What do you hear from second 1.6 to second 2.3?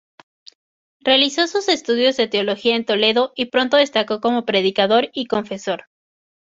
estudios de